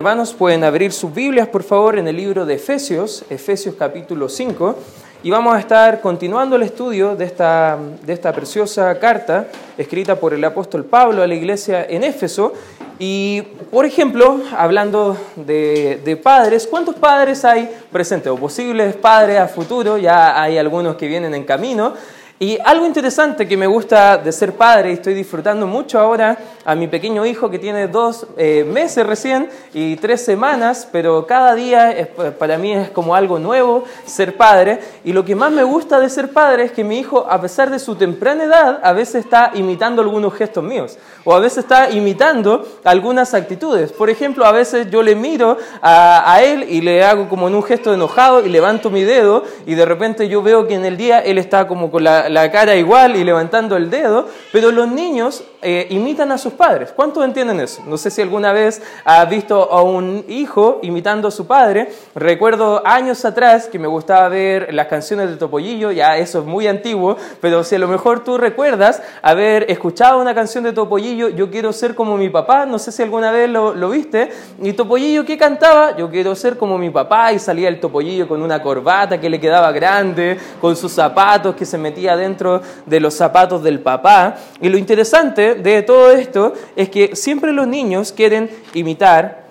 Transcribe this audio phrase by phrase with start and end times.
[0.00, 4.78] Hermanos, pueden abrir sus Biblias, por favor, en el libro de Efesios, Efesios capítulo 5,
[5.24, 10.32] y vamos a estar continuando el estudio de esta, de esta preciosa carta escrita por
[10.34, 12.52] el apóstol Pablo a la iglesia en Éfeso.
[13.00, 13.42] Y,
[13.72, 19.98] por ejemplo, hablando de, de padres, ¿cuántos padres hay presentes o posibles padres a futuro?
[19.98, 21.94] Ya hay algunos que vienen en camino.
[22.40, 26.76] Y algo interesante que me gusta de ser padre, y estoy disfrutando mucho ahora a
[26.76, 31.90] mi pequeño hijo que tiene dos eh, meses recién y tres semanas, pero cada día
[31.90, 34.78] es, para mí es como algo nuevo ser padre.
[35.02, 37.70] Y lo que más me gusta de ser padre es que mi hijo, a pesar
[37.70, 41.90] de su temprana edad, a veces está imitando algunos gestos míos, o a veces está
[41.90, 43.90] imitando algunas actitudes.
[43.90, 47.56] Por ejemplo, a veces yo le miro a, a él y le hago como en
[47.56, 50.96] un gesto enojado y levanto mi dedo y de repente yo veo que en el
[50.96, 54.88] día él está como con la la, cara igual y levantando el dedo, pero los
[54.88, 56.92] niños eh, imitan a sus padres.
[56.94, 57.82] ¿Cuántos entienden eso?
[57.86, 61.90] No sé si alguna vez has visto a un hijo imitando a su padre.
[62.14, 66.66] Recuerdo años atrás que me gustaba ver las canciones de Topollillo, ya eso es muy
[66.66, 71.50] antiguo, pero si a lo mejor tú recuerdas haber escuchado una canción de Topollillo, Yo
[71.50, 74.30] quiero ser como mi papá, no sé si alguna vez lo, viste,
[74.62, 75.96] y Topollillo ¿qué cantaba?
[75.96, 79.40] Yo quiero ser como mi papá y salía el Topollillo con una corbata que le
[79.40, 84.36] quedaba grande, con sus zapatos que se metía dentro de los zapatos del papá.
[84.60, 89.48] Y lo interesante de todo esto es que siempre los niños quieren imitar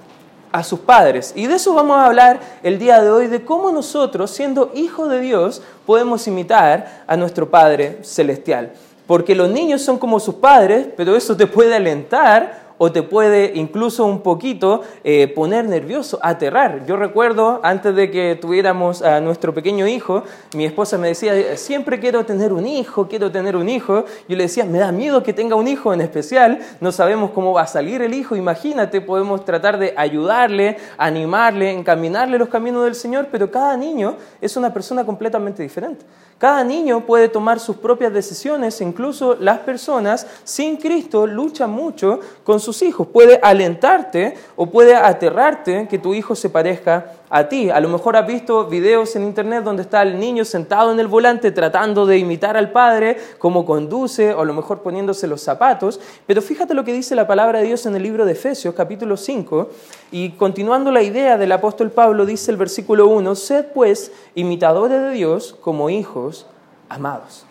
[0.52, 1.34] a sus padres.
[1.36, 5.10] Y de eso vamos a hablar el día de hoy, de cómo nosotros, siendo hijos
[5.10, 8.72] de Dios, podemos imitar a nuestro Padre Celestial.
[9.06, 13.54] Porque los niños son como sus padres, pero eso te puede alentar o te puede
[13.56, 16.86] incluso un poquito eh, poner nervioso, aterrar.
[16.86, 20.24] Yo recuerdo, antes de que tuviéramos a nuestro pequeño hijo,
[20.56, 24.06] mi esposa me decía, siempre quiero tener un hijo, quiero tener un hijo.
[24.28, 27.54] Yo le decía, me da miedo que tenga un hijo en especial, no sabemos cómo
[27.54, 32.96] va a salir el hijo, imagínate, podemos tratar de ayudarle, animarle, encaminarle los caminos del
[32.96, 36.06] Señor, pero cada niño es una persona completamente diferente.
[36.38, 42.60] Cada niño puede tomar sus propias decisiones, incluso las personas sin Cristo luchan mucho con
[42.60, 43.08] sus hijos.
[43.08, 47.70] Puede alentarte o puede aterrarte que tu hijo se parezca a ti.
[47.70, 51.08] A lo mejor has visto videos en internet donde está el niño sentado en el
[51.08, 56.00] volante tratando de imitar al padre, cómo conduce, o a lo mejor poniéndose los zapatos.
[56.26, 59.18] Pero fíjate lo que dice la palabra de Dios en el libro de Efesios, capítulo
[59.18, 59.70] 5,
[60.12, 65.12] y continuando la idea del apóstol Pablo, dice el versículo 1, sed pues imitadores de
[65.12, 66.46] Dios como hijos
[66.90, 67.46] amados.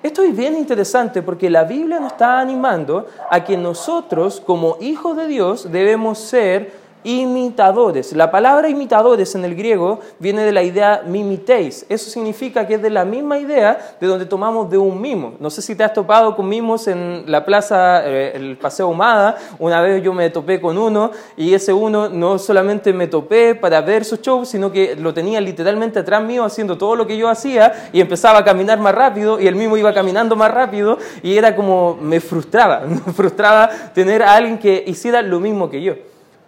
[0.00, 5.16] Esto es bien interesante porque la Biblia nos está animando a que nosotros como hijos
[5.16, 8.12] de Dios debemos ser imitadores.
[8.12, 11.86] La palabra imitadores en el griego viene de la idea mimiteis.
[11.88, 15.34] Eso significa que es de la misma idea de donde tomamos de un mimo.
[15.40, 19.36] No sé si te has topado con mimos en la plaza, eh, el Paseo Humada.
[19.58, 23.80] Una vez yo me topé con uno y ese uno no solamente me topé para
[23.80, 27.28] ver su show, sino que lo tenía literalmente atrás mío haciendo todo lo que yo
[27.28, 31.36] hacía y empezaba a caminar más rápido y el mismo iba caminando más rápido y
[31.36, 35.94] era como me frustraba, me frustraba tener a alguien que hiciera lo mismo que yo.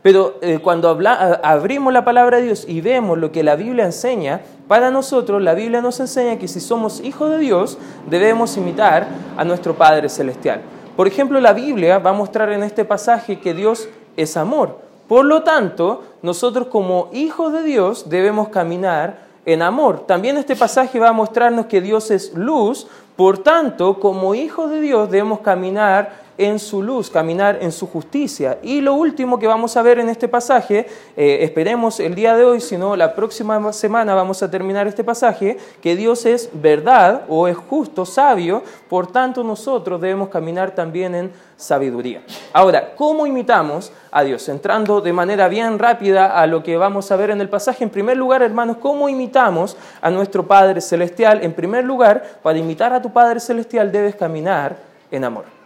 [0.03, 0.99] Pero eh, cuando
[1.43, 5.55] abrimos la palabra de Dios y vemos lo que la Biblia enseña, para nosotros la
[5.55, 7.77] Biblia nos enseña que si somos hijos de Dios
[8.09, 10.62] debemos imitar a nuestro Padre Celestial.
[10.97, 14.78] Por ejemplo, la Biblia va a mostrar en este pasaje que Dios es amor.
[15.06, 20.06] Por lo tanto, nosotros como hijos de Dios debemos caminar en amor.
[20.06, 22.87] También este pasaje va a mostrarnos que Dios es luz,
[23.17, 28.58] por tanto, como hijos de Dios debemos caminar en su luz, caminar en su justicia.
[28.62, 32.44] Y lo último que vamos a ver en este pasaje, eh, esperemos el día de
[32.44, 37.24] hoy, si no la próxima semana vamos a terminar este pasaje, que Dios es verdad
[37.28, 42.22] o es justo, sabio, por tanto nosotros debemos caminar también en sabiduría.
[42.54, 44.48] Ahora, ¿cómo imitamos a Dios?
[44.48, 47.90] Entrando de manera bien rápida a lo que vamos a ver en el pasaje, en
[47.90, 51.40] primer lugar, hermanos, ¿cómo imitamos a nuestro Padre Celestial?
[51.42, 54.78] En primer lugar, para imitar a tu Padre Celestial debes caminar
[55.10, 55.59] en amor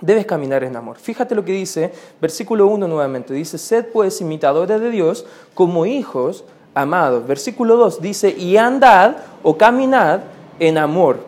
[0.00, 0.96] debes caminar en amor.
[0.98, 6.44] Fíjate lo que dice, versículo 1 nuevamente, dice, sed pues imitadores de Dios como hijos
[6.74, 7.26] amados.
[7.26, 10.20] Versículo 2 dice, y andad o caminad
[10.58, 11.20] en amor,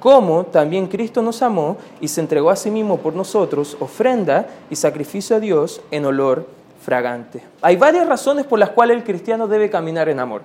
[0.00, 4.76] como también Cristo nos amó y se entregó a sí mismo por nosotros, ofrenda y
[4.76, 6.46] sacrificio a Dios en olor
[6.82, 7.42] fragante.
[7.60, 10.42] Hay varias razones por las cuales el cristiano debe caminar en amor.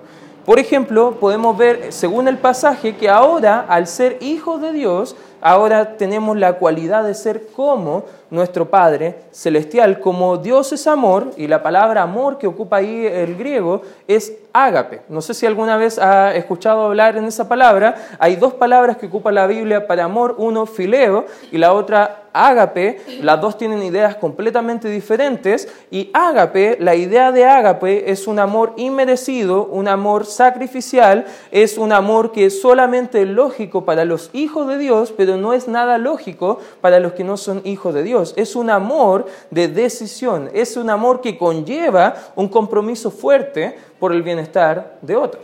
[0.48, 5.98] Por ejemplo, podemos ver, según el pasaje, que ahora, al ser hijos de Dios, ahora
[5.98, 10.00] tenemos la cualidad de ser como nuestro Padre celestial.
[10.00, 14.32] Como Dios es amor, y la palabra amor que ocupa ahí el griego es
[14.64, 15.02] ágape.
[15.08, 17.94] No sé si alguna vez ha escuchado hablar en esa palabra.
[18.18, 23.00] Hay dos palabras que ocupa la Biblia para amor, uno fileo y la otra ágape,
[23.22, 28.74] las dos tienen ideas completamente diferentes y ágape, la idea de ágape es un amor
[28.76, 34.78] inmerecido, un amor sacrificial, es un amor que es solamente lógico para los hijos de
[34.78, 38.34] Dios, pero no es nada lógico para los que no son hijos de Dios.
[38.36, 44.22] Es un amor de decisión, es un amor que conlleva un compromiso fuerte por el
[44.22, 45.40] bienestar de otro.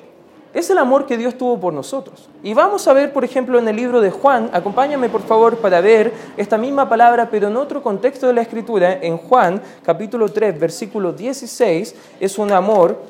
[0.55, 2.29] Es el amor que Dios tuvo por nosotros.
[2.45, 5.81] Y vamos a ver, por ejemplo, en el libro de Juan, acompáñame por favor para
[5.81, 10.59] ver esta misma palabra, pero en otro contexto de la escritura, en Juan capítulo 3,
[10.61, 13.03] versículo 16, es un amor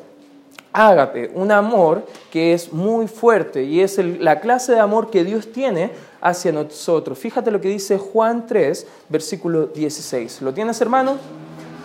[0.73, 5.53] ágape, un amor que es muy fuerte y es la clase de amor que Dios
[5.53, 5.91] tiene
[6.23, 7.19] hacia nosotros.
[7.19, 10.41] Fíjate lo que dice Juan 3, versículo 16.
[10.41, 11.19] ¿Lo tienes, hermano?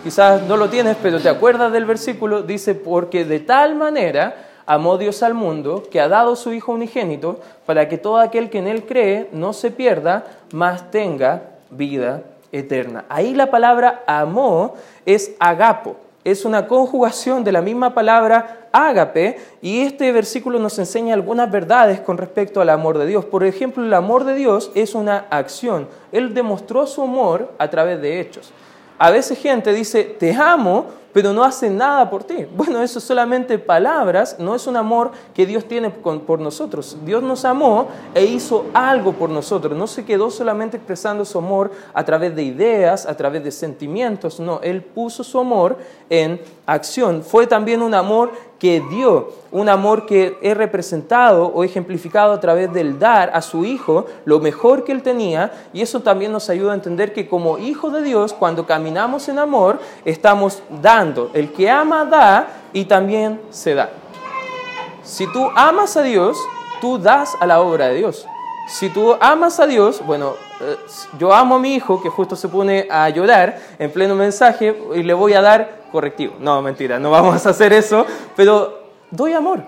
[0.03, 2.41] Quizás no lo tienes, pero te acuerdas del versículo.
[2.41, 7.41] Dice, porque de tal manera amó Dios al mundo, que ha dado su Hijo unigénito,
[7.65, 10.23] para que todo aquel que en Él cree no se pierda,
[10.53, 12.23] mas tenga vida
[12.53, 13.03] eterna.
[13.09, 14.75] Ahí la palabra amó
[15.05, 21.13] es agapo, es una conjugación de la misma palabra ágape, y este versículo nos enseña
[21.13, 23.25] algunas verdades con respecto al amor de Dios.
[23.25, 25.89] Por ejemplo, el amor de Dios es una acción.
[26.13, 28.53] Él demostró su amor a través de hechos.
[28.99, 32.45] A veces gente dice, te amo, pero no hace nada por ti.
[32.55, 36.97] Bueno, eso es solamente palabras, no es un amor que Dios tiene por nosotros.
[37.03, 39.75] Dios nos amó e hizo algo por nosotros.
[39.77, 44.39] No se quedó solamente expresando su amor a través de ideas, a través de sentimientos.
[44.39, 45.77] No, Él puso su amor
[46.09, 47.23] en acción.
[47.23, 52.71] Fue también un amor que dio, un amor que es representado o ejemplificado a través
[52.73, 56.73] del dar a su hijo lo mejor que él tenía y eso también nos ayuda
[56.73, 61.31] a entender que como hijos de Dios, cuando caminamos en amor, estamos dando.
[61.33, 63.89] El que ama da y también se da.
[65.03, 66.37] Si tú amas a Dios,
[66.81, 68.27] tú das a la obra de Dios.
[68.69, 70.77] Si tú amas a Dios, bueno, eh,
[71.17, 75.01] yo amo a mi hijo que justo se pone a llorar en pleno mensaje y
[75.01, 76.35] le voy a dar correctivo.
[76.39, 78.05] No, mentira, no vamos a hacer eso,
[78.35, 78.79] pero
[79.09, 79.63] doy amor,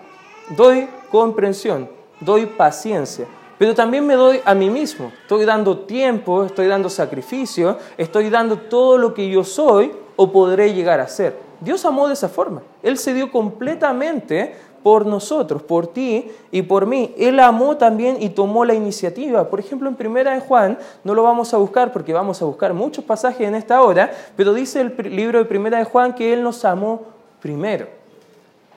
[0.49, 1.89] doy comprensión,
[2.19, 3.25] doy paciencia,
[3.57, 5.11] pero también me doy a mí mismo.
[5.23, 10.75] Estoy dando tiempo, estoy dando sacrificio, estoy dando todo lo que yo soy o podré
[10.75, 11.35] llegar a ser.
[11.59, 12.61] Dios amó de esa forma.
[12.83, 17.13] Él se dio completamente por nosotros, por ti y por mí.
[17.17, 19.49] Él amó también y tomó la iniciativa.
[19.49, 22.73] Por ejemplo, en Primera de Juan, no lo vamos a buscar porque vamos a buscar
[22.73, 26.43] muchos pasajes en esta hora, pero dice el libro de Primera de Juan que Él
[26.43, 27.03] nos amó
[27.39, 27.87] primero.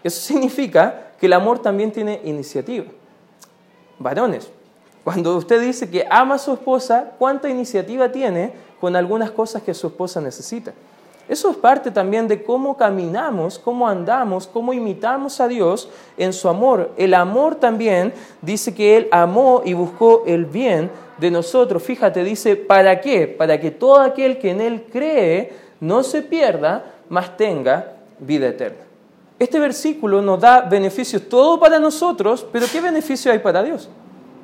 [0.03, 2.87] Eso significa que el amor también tiene iniciativa.
[3.99, 4.51] Varones,
[5.03, 9.73] cuando usted dice que ama a su esposa, ¿cuánta iniciativa tiene con algunas cosas que
[9.73, 10.73] su esposa necesita?
[11.29, 15.89] Eso es parte también de cómo caminamos, cómo andamos, cómo imitamos a Dios
[16.19, 16.93] en su amor.
[16.99, 18.13] El amor también
[18.43, 21.83] dice que Él amó y buscó el bien de nosotros.
[21.83, 23.27] Fíjate, dice, ¿para qué?
[23.27, 28.85] Para que todo aquel que en Él cree no se pierda, mas tenga vida eterna.
[29.39, 33.89] Este versículo nos da beneficios todo para nosotros, pero ¿qué beneficio hay para Dios?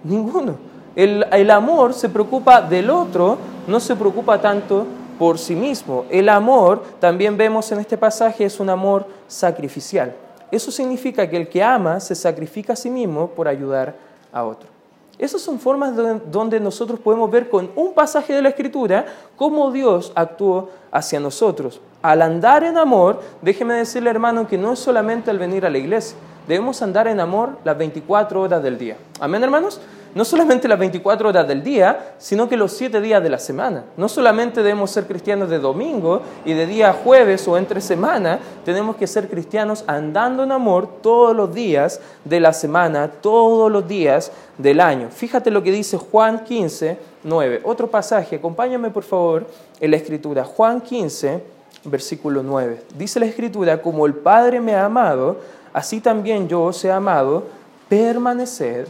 [0.02, 0.56] Ninguno.
[0.96, 4.86] El, el amor se preocupa del otro, no se preocupa tanto
[5.20, 6.06] por sí mismo.
[6.08, 10.14] El amor, también vemos en este pasaje, es un amor sacrificial.
[10.50, 13.94] Eso significa que el que ama se sacrifica a sí mismo por ayudar
[14.32, 14.70] a otro.
[15.18, 15.92] Esas son formas
[16.30, 19.04] donde nosotros podemos ver con un pasaje de la Escritura
[19.36, 21.82] cómo Dios actuó hacia nosotros.
[22.00, 25.76] Al andar en amor, déjeme decirle hermano que no es solamente al venir a la
[25.76, 26.16] iglesia,
[26.48, 28.96] debemos andar en amor las 24 horas del día.
[29.20, 29.82] Amén hermanos
[30.14, 33.84] no solamente las 24 horas del día, sino que los 7 días de la semana.
[33.96, 38.96] No solamente debemos ser cristianos de domingo y de día jueves o entre semana, tenemos
[38.96, 44.32] que ser cristianos andando en amor todos los días de la semana, todos los días
[44.58, 45.08] del año.
[45.10, 47.60] Fíjate lo que dice Juan 15, 9.
[47.64, 49.46] Otro pasaje, acompáñame por favor
[49.80, 50.44] en la escritura.
[50.44, 51.42] Juan 15,
[51.84, 52.82] versículo 9.
[52.96, 55.38] Dice la escritura, como el Padre me ha amado,
[55.72, 57.44] así también yo os he amado,
[57.88, 58.86] permanecer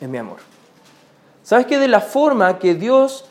[0.00, 0.38] en mi amor.
[1.42, 3.24] ¿Sabes que de la forma que Dios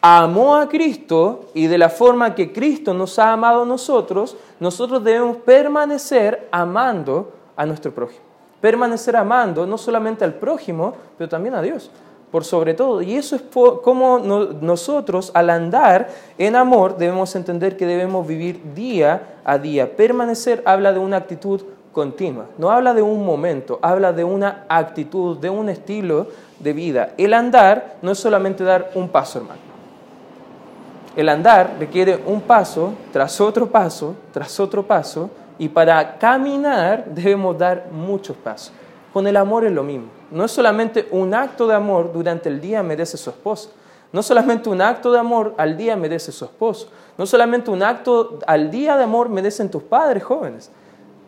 [0.00, 5.02] amó a Cristo y de la forma que Cristo nos ha amado a nosotros, nosotros
[5.02, 8.22] debemos permanecer amando a nuestro prójimo.
[8.60, 11.90] Permanecer amando no solamente al prójimo, pero también a Dios,
[12.30, 13.02] por sobre todo.
[13.02, 16.08] Y eso es como nosotros al andar
[16.38, 19.96] en amor debemos entender que debemos vivir día a día.
[19.96, 22.46] Permanecer habla de una actitud continua.
[22.58, 26.26] No habla de un momento, habla de una actitud, de un estilo
[26.58, 27.14] de vida.
[27.16, 29.60] El andar no es solamente dar un paso, hermano.
[31.16, 37.58] el andar requiere un paso tras otro paso, tras otro paso, y para caminar debemos
[37.58, 38.72] dar muchos pasos.
[39.12, 40.06] Con el amor es lo mismo.
[40.30, 43.70] No es solamente un acto de amor durante el día merece su esposa.
[44.12, 46.88] No solamente un acto de amor al día merece su esposo.
[47.16, 50.70] No solamente un acto al día de amor merecen tus padres jóvenes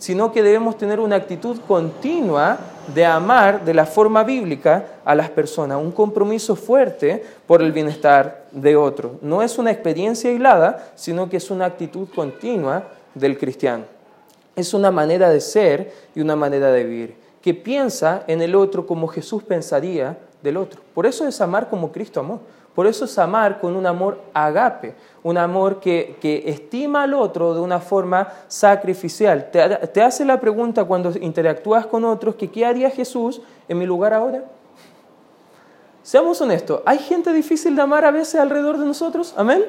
[0.01, 2.59] sino que debemos tener una actitud continua
[2.95, 8.47] de amar de la forma bíblica a las personas, un compromiso fuerte por el bienestar
[8.51, 9.19] de otro.
[9.21, 13.85] No es una experiencia aislada, sino que es una actitud continua del cristiano.
[14.57, 18.87] Es una manera de ser y una manera de vivir, que piensa en el otro
[18.87, 20.81] como Jesús pensaría del otro.
[20.95, 22.41] Por eso es amar como Cristo amó.
[22.75, 27.61] Por eso es amar con un amor agape, un amor que, estima al otro de
[27.61, 29.51] una forma sacrificial.
[29.51, 33.87] Te, te, hace la pregunta cuando interactúas con otros que qué haría Jesús en mi
[33.87, 34.45] lugar ahora.
[36.03, 39.35] Seamos honestos, ¿hay gente difícil de amar a veces alrededor de nosotros?
[39.37, 39.65] ¿Amén?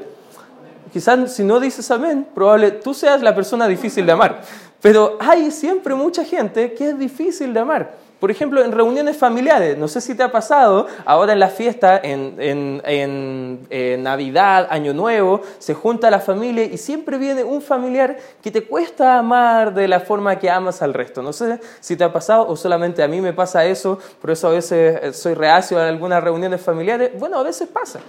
[0.94, 4.42] Quizás si no dices amén, probable tú seas la persona difícil de amar.
[4.82, 8.01] Pero hay siempre mucha gente que es difícil de amar.
[8.22, 12.00] Por ejemplo, en reuniones familiares, no sé si te ha pasado, ahora en la fiesta,
[12.04, 12.84] en,
[14.04, 19.18] Navidad, Año Nuevo, se junta la familia y siempre viene un familiar que te cuesta
[19.18, 21.24] amar de la forma que amas al resto.
[21.24, 24.50] No sé si te ha pasado o solamente a mí me pasa eso, por eso
[24.50, 27.10] a veces eh, soy reacio a algunas reuniones familiares.
[27.18, 28.02] Bueno, a veces pasa.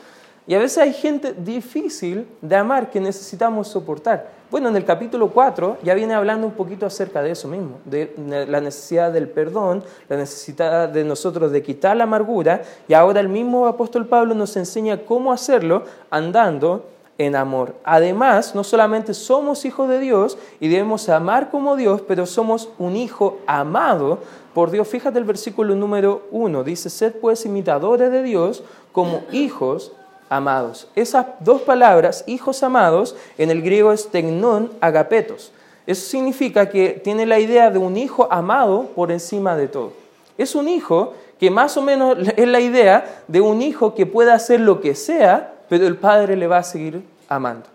[0.46, 4.42] Y a veces hay gente difícil de amar que necesitamos soportar.
[4.50, 8.12] Bueno, en el capítulo 4 ya viene hablando un poquito acerca de eso mismo, de
[8.48, 13.28] la necesidad del perdón, la necesidad de nosotros de quitar la amargura, y ahora el
[13.28, 16.84] mismo apóstol Pablo nos enseña cómo hacerlo andando
[17.16, 17.76] en amor.
[17.84, 22.96] Además, no solamente somos hijos de Dios y debemos amar como Dios, pero somos un
[22.96, 24.18] hijo amado
[24.52, 24.88] por Dios.
[24.88, 29.92] Fíjate el versículo número 1, dice, sed pues imitadores de Dios como hijos
[30.32, 30.88] amados.
[30.96, 35.52] Esas dos palabras, hijos amados, en el griego es tecnón agapetos.
[35.86, 39.92] Eso significa que tiene la idea de un hijo amado por encima de todo.
[40.38, 44.32] Es un hijo que más o menos es la idea de un hijo que puede
[44.32, 47.66] hacer lo que sea, pero el padre le va a seguir amando.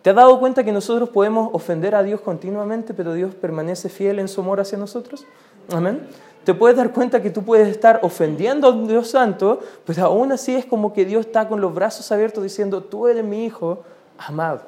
[0.00, 4.20] ¿Te has dado cuenta que nosotros podemos ofender a Dios continuamente, pero Dios permanece fiel
[4.20, 5.26] en su amor hacia nosotros?
[5.70, 6.00] Amén
[6.44, 10.54] te puedes dar cuenta que tú puedes estar ofendiendo a Dios santo, pero aún así
[10.54, 13.80] es como que Dios está con los brazos abiertos diciendo, tú eres mi hijo
[14.16, 14.62] amado.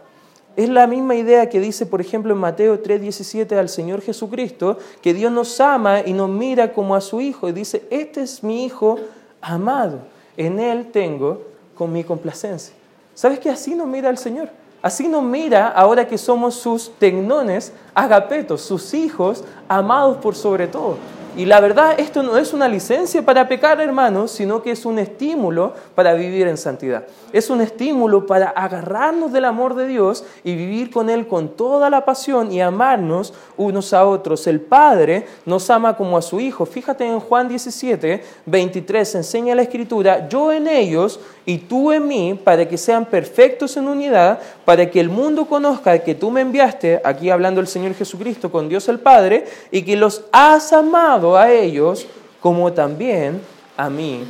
[0.57, 5.15] Es la misma idea que dice, por ejemplo, en Mateo 3:17 al Señor Jesucristo, que
[5.15, 8.65] Dios nos ama y nos mira como a su hijo y dice, este es mi
[8.65, 8.99] hijo
[9.41, 10.01] amado,
[10.37, 11.43] en él tengo
[11.75, 12.75] con mi complacencia.
[13.15, 14.51] ¿Sabes que así nos mira el Señor?
[14.83, 20.97] Así nos mira ahora que somos sus tecnones agapetos, sus hijos amados por sobre todo.
[21.37, 24.99] Y la verdad, esto no es una licencia para pecar, hermanos, sino que es un
[24.99, 27.05] estímulo para vivir en santidad.
[27.33, 31.89] Es un estímulo para agarrarnos del amor de Dios y vivir con Él con toda
[31.89, 34.49] la pasión y amarnos unos a otros.
[34.49, 36.67] El Padre nos ama como a su Hijo.
[36.67, 42.39] Fíjate en Juan 17, 23, enseña la Escritura, yo en ellos y tú en mí,
[42.43, 47.01] para que sean perfectos en unidad, para que el mundo conozca que tú me enviaste,
[47.05, 51.53] aquí hablando el Señor Jesucristo con Dios el Padre, y que los has amado a
[51.53, 52.07] ellos
[52.41, 53.41] como también
[53.77, 54.25] a mí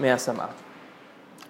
[0.00, 0.50] me has amado.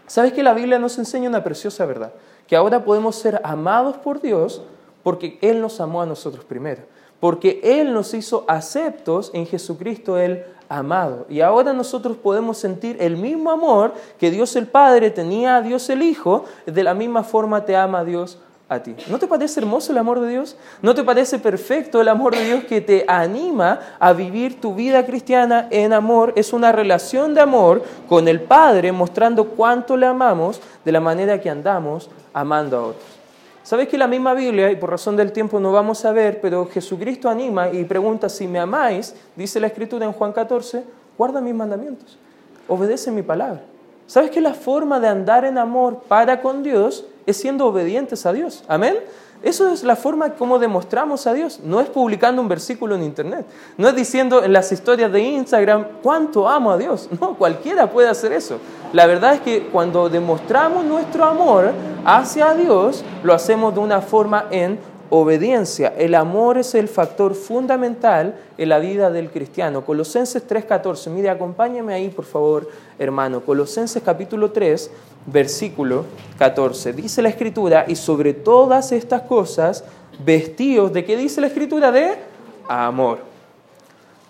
[0.06, 2.12] ¿Sabes que la Biblia nos enseña una preciosa verdad?
[2.46, 4.62] Que ahora podemos ser amados por Dios
[5.02, 6.82] porque Él nos amó a nosotros primero.
[7.20, 11.26] Porque Él nos hizo aceptos en Jesucristo el amado.
[11.28, 15.88] Y ahora nosotros podemos sentir el mismo amor que Dios el Padre tenía a Dios
[15.90, 18.38] el Hijo, de la misma forma te ama Dios
[18.68, 18.96] a ti.
[19.08, 20.56] ¿No te parece hermoso el amor de Dios?
[20.82, 25.06] ¿No te parece perfecto el amor de Dios que te anima a vivir tu vida
[25.06, 26.32] cristiana en amor?
[26.36, 31.40] Es una relación de amor con el Padre mostrando cuánto le amamos de la manera
[31.40, 33.16] que andamos amando a otros.
[33.62, 36.66] ¿Sabes que la misma Biblia, y por razón del tiempo no vamos a ver, pero
[36.66, 40.84] Jesucristo anima y pregunta, si me amáis, dice la Escritura en Juan 14,
[41.18, 42.16] guarda mis mandamientos,
[42.68, 43.62] obedece mi palabra.
[44.06, 48.32] ¿Sabes que la forma de andar en amor para con Dios es siendo obedientes a
[48.32, 48.64] Dios?
[48.68, 48.96] Amén.
[49.42, 51.60] Eso es la forma como demostramos a Dios.
[51.62, 53.46] No es publicando un versículo en internet.
[53.76, 57.08] No es diciendo en las historias de Instagram cuánto amo a Dios.
[57.20, 58.58] No, cualquiera puede hacer eso.
[58.92, 61.72] La verdad es que cuando demostramos nuestro amor
[62.04, 64.78] hacia Dios, lo hacemos de una forma en
[65.10, 65.94] obediencia.
[65.96, 69.84] El amor es el factor fundamental en la vida del cristiano.
[69.84, 71.10] Colosenses 3:14.
[71.10, 73.40] Mire, acompáñeme ahí, por favor, hermano.
[73.40, 74.90] Colosenses capítulo 3,
[75.26, 76.04] versículo
[76.38, 76.92] 14.
[76.92, 79.84] Dice la escritura, y sobre todas estas cosas,
[80.24, 81.92] vestidos, ¿de qué dice la escritura?
[81.92, 82.16] De
[82.68, 83.18] amor,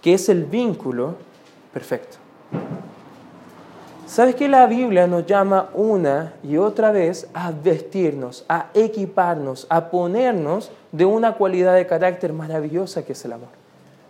[0.02, 1.14] que es el vínculo
[1.72, 2.16] perfecto.
[4.06, 9.90] ¿Sabes que la Biblia nos llama una y otra vez a vestirnos, a equiparnos, a
[9.90, 13.48] ponernos de una cualidad de carácter maravillosa que es el amor?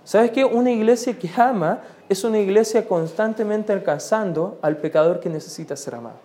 [0.05, 5.75] ¿Sabes que una iglesia que ama es una iglesia constantemente alcanzando al pecador que necesita
[5.76, 6.17] ser amado?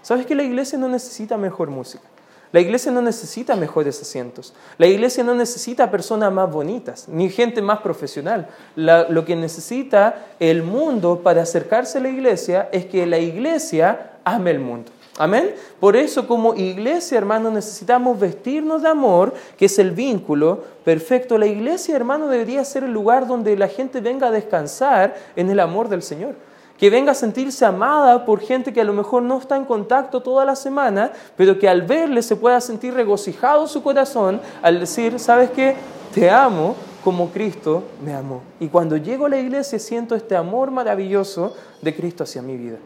[0.00, 2.09] ¿Sabes que la iglesia no necesita mejor música?
[2.52, 4.52] La iglesia no necesita mejores asientos.
[4.76, 8.48] La iglesia no necesita personas más bonitas, ni gente más profesional.
[8.74, 14.50] lo que necesita el mundo para acercarse a la iglesia es que la iglesia ame
[14.50, 14.90] el mundo.
[15.16, 15.54] Amén.
[15.78, 21.36] Por eso como iglesia, hermano, necesitamos vestirnos de amor, que es el vínculo perfecto.
[21.36, 25.60] La iglesia, hermano, debería ser el lugar donde la gente venga a descansar en el
[25.60, 26.34] amor del Señor
[26.80, 30.22] que venga a sentirse amada por gente que a lo mejor no está en contacto
[30.22, 35.18] toda la semana, pero que al verle se pueda sentir regocijado su corazón al decir,
[35.18, 35.76] ¿sabes qué?
[36.14, 38.40] Te amo como Cristo me amó.
[38.58, 42.78] Y cuando llego a la iglesia siento este amor maravilloso de Cristo hacia mi vida.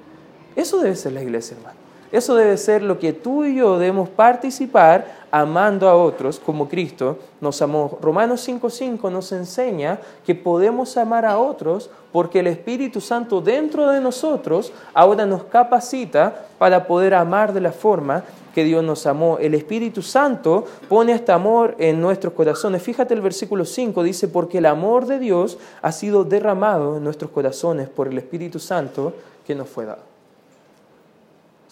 [0.57, 1.84] Eso debe ser la iglesia, hermano.
[2.15, 7.19] Eso debe ser lo que tú y yo debemos participar amando a otros como Cristo
[7.41, 7.99] nos amó.
[8.01, 14.01] Romanos 5.5 nos enseña que podemos amar a otros porque el Espíritu Santo dentro de
[14.01, 18.23] nosotros ahora nos capacita para poder amar de la forma
[18.55, 19.39] que Dios nos amó.
[19.39, 22.81] El Espíritu Santo pone este amor en nuestros corazones.
[22.81, 27.33] Fíjate el versículo 5, dice, porque el amor de Dios ha sido derramado en nuestros
[27.33, 30.14] corazones por el Espíritu Santo que nos fue dado.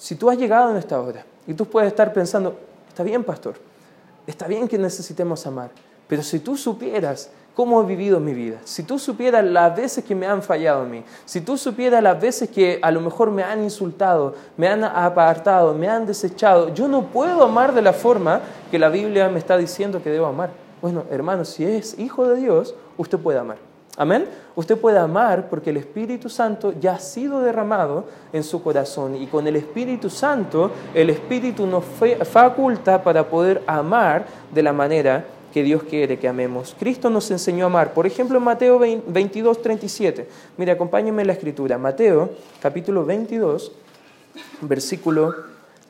[0.02, 3.54] Si tú has llegado en esta hora y tú puedes estar pensando, está bien, pastor,
[4.26, 5.70] está bien que necesitemos amar,
[6.08, 10.16] pero si tú supieras cómo he vivido mi vida, si tú supieras las veces que
[10.16, 13.44] me han fallado a mí, si tú supieras las veces que a lo mejor me
[13.44, 18.40] han insultado, me han apartado, me han desechado, yo no puedo amar de la forma
[18.72, 20.50] que la Biblia me está diciendo que debo amar.
[20.80, 23.71] Bueno, hermano, si es hijo de Dios, usted puede amar.
[23.96, 24.26] Amén.
[24.56, 29.26] Usted puede amar porque el Espíritu Santo ya ha sido derramado en su corazón y
[29.26, 31.84] con el Espíritu Santo el Espíritu nos
[32.24, 36.74] faculta para poder amar de la manera que Dios quiere que amemos.
[36.78, 37.92] Cristo nos enseñó a amar.
[37.92, 40.26] Por ejemplo, en Mateo 22, 37.
[40.56, 41.76] Mire, acompáñenme en la escritura.
[41.76, 42.30] Mateo,
[42.60, 43.72] capítulo 22,
[44.62, 45.34] versículo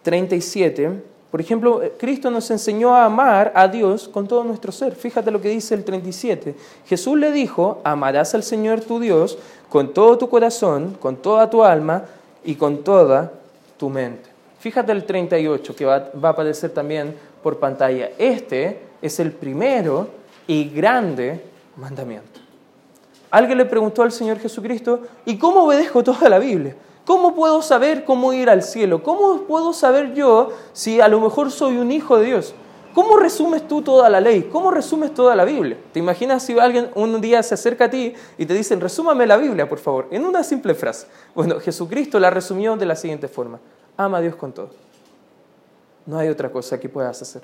[0.02, 4.94] 37 por ejemplo, Cristo nos enseñó a amar a Dios con todo nuestro ser.
[4.94, 6.54] Fíjate lo que dice el 37.
[6.84, 9.38] Jesús le dijo, amarás al Señor tu Dios
[9.70, 12.04] con todo tu corazón, con toda tu alma
[12.44, 13.32] y con toda
[13.78, 14.28] tu mente.
[14.58, 18.10] Fíjate el 38 que va, va a aparecer también por pantalla.
[18.18, 20.08] Este es el primero
[20.46, 21.40] y grande
[21.78, 22.40] mandamiento.
[23.30, 26.76] Alguien le preguntó al Señor Jesucristo, ¿y cómo obedezco toda la Biblia?
[27.04, 29.02] ¿Cómo puedo saber cómo ir al cielo?
[29.02, 32.54] ¿Cómo puedo saber yo si a lo mejor soy un hijo de Dios?
[32.94, 34.50] ¿Cómo resumes tú toda la ley?
[34.52, 35.78] ¿Cómo resumes toda la Biblia?
[35.92, 39.38] ¿Te imaginas si alguien un día se acerca a ti y te dicen, resúmame la
[39.38, 41.06] Biblia, por favor, en una simple frase?
[41.34, 43.58] Bueno, Jesucristo la resumió de la siguiente forma.
[43.96, 44.70] Ama a Dios con todo.
[46.04, 47.42] No hay otra cosa que puedas hacer.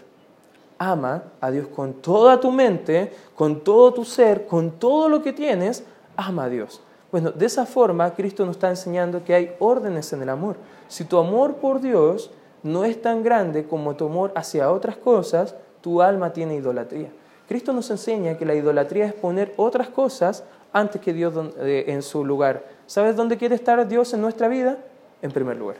[0.78, 5.32] Ama a Dios con toda tu mente, con todo tu ser, con todo lo que
[5.32, 5.82] tienes.
[6.16, 6.82] Ama a Dios.
[7.10, 10.56] Bueno, de esa forma Cristo nos está enseñando que hay órdenes en el amor.
[10.88, 12.30] Si tu amor por Dios
[12.62, 17.08] no es tan grande como tu amor hacia otras cosas, tu alma tiene idolatría.
[17.48, 22.02] Cristo nos enseña que la idolatría es poner otras cosas antes que Dios eh, en
[22.02, 22.62] su lugar.
[22.86, 24.76] ¿Sabes dónde quiere estar Dios en nuestra vida?
[25.22, 25.76] En primer lugar.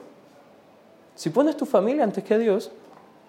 [1.14, 2.71] Si pones tu familia antes que Dios,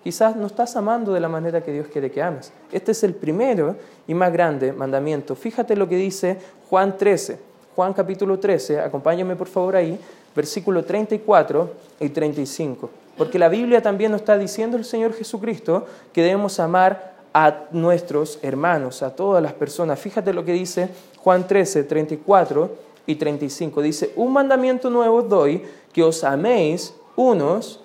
[0.04, 2.54] quizás no estás amando de la manera que Dios quiere que ames.
[2.72, 3.76] Este es el primero
[4.08, 5.36] y más grande mandamiento.
[5.36, 6.38] Fíjate lo que dice
[6.70, 7.49] Juan 13.
[7.80, 9.98] Juan capítulo 13, acompáñame por favor ahí,
[10.36, 12.90] versículo 34 y 35.
[13.18, 18.38] Porque la Biblia también nos está diciendo el Señor Jesucristo que debemos amar a nuestros
[18.42, 19.98] hermanos, a todas las personas.
[19.98, 20.90] Fíjate lo que dice
[21.20, 22.70] Juan 13, 34
[23.06, 23.82] y 35.
[23.82, 25.64] Dice, un mandamiento nuevo doy,
[25.94, 27.80] que os améis unos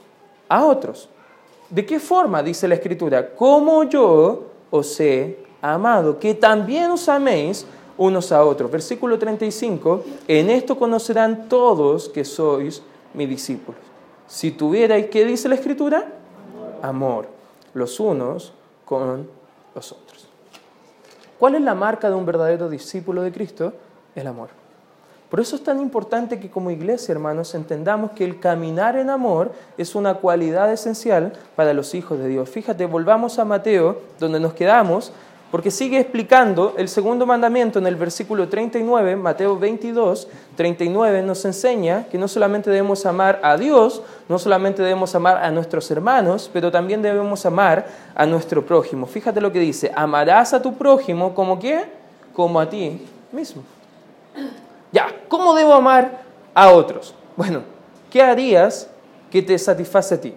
[0.48, 1.08] a otros.
[1.70, 2.42] ¿De qué forma?
[2.42, 7.64] Dice la Escritura, como yo os he amado, que también os améis
[7.96, 8.70] unos a otros.
[8.70, 13.80] Versículo 35, en esto conocerán todos que sois mis discípulos.
[14.26, 16.12] Si tuvierais, ¿qué dice la Escritura?
[16.82, 17.28] Amor,
[17.74, 18.52] los unos
[18.84, 19.28] con
[19.74, 20.28] los otros.
[21.38, 23.72] ¿Cuál es la marca de un verdadero discípulo de Cristo?
[24.14, 24.48] El amor.
[25.34, 29.50] Por eso es tan importante que como iglesia, hermanos, entendamos que el caminar en amor
[29.76, 32.48] es una cualidad esencial para los hijos de Dios.
[32.48, 35.12] Fíjate, volvamos a Mateo, donde nos quedamos,
[35.54, 42.06] porque sigue explicando el segundo mandamiento en el versículo 39, Mateo 22, 39, nos enseña
[42.10, 46.72] que no solamente debemos amar a Dios, no solamente debemos amar a nuestros hermanos, pero
[46.72, 47.86] también debemos amar
[48.16, 49.06] a nuestro prójimo.
[49.06, 51.84] Fíjate lo que dice, amarás a tu prójimo como qué?
[52.32, 53.62] Como a ti mismo.
[54.90, 56.20] Ya, ¿cómo debo amar
[56.52, 57.14] a otros?
[57.36, 57.62] Bueno,
[58.10, 58.90] ¿qué harías
[59.30, 60.34] que te satisface a ti?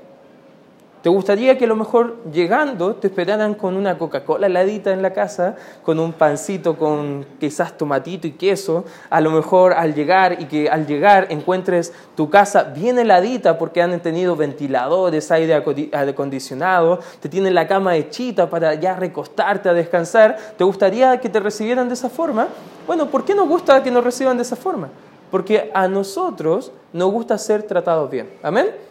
[1.02, 5.14] ¿Te gustaría que a lo mejor llegando te esperaran con una Coca-Cola heladita en la
[5.14, 8.84] casa, con un pancito con quizás tomatito y queso?
[9.12, 13.82] A lo mejor al llegar y que al llegar encuentres tu casa bien heladita porque
[13.82, 15.54] han tenido ventiladores, aire
[15.94, 20.36] acondicionado, te tienen la cama hechita para ya recostarte a descansar.
[20.58, 22.48] ¿Te gustaría que te recibieran de esa forma?
[22.88, 24.90] Bueno, ¿por qué nos gusta que nos reciban de esa forma?
[25.30, 28.30] Porque a nosotros nos gusta ser tratados bien.
[28.42, 28.87] Amén.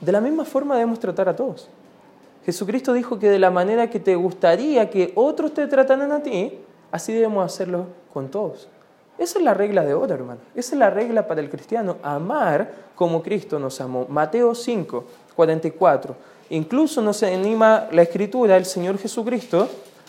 [0.00, 1.68] De la misma forma debemos tratar a todos.
[2.44, 6.60] Jesucristo dijo que de la manera que te gustaría que otros te trataran a ti,
[6.92, 8.68] así debemos hacerlo con todos.
[9.18, 10.40] Esa es la regla de oro, hermano.
[10.54, 14.06] Esa es la regla para el cristiano, amar como Cristo nos amó.
[14.08, 15.04] Mateo 5,
[15.34, 16.14] 44.
[16.50, 19.68] Incluso nos anima la escritura, el Señor Jesucristo,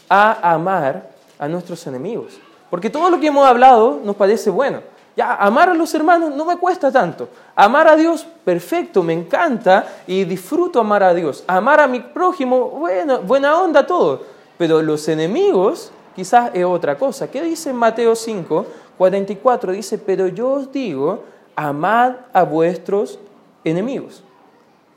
[0.09, 2.37] a amar a nuestros enemigos.
[2.69, 4.81] Porque todo lo que hemos hablado nos parece bueno.
[5.17, 7.27] Ya, amar a los hermanos no me cuesta tanto.
[7.55, 11.43] Amar a Dios, perfecto, me encanta y disfruto amar a Dios.
[11.47, 14.21] Amar a mi prójimo, bueno, buena onda todo.
[14.59, 17.31] Pero los enemigos quizás es otra cosa.
[17.31, 19.71] ¿Qué dice Mateo 5, 44?
[19.71, 21.23] Dice, pero yo os digo,
[21.55, 23.17] amad a vuestros
[23.63, 24.23] enemigos.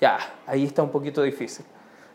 [0.02, 1.64] Ya, ahí está un poquito difícil.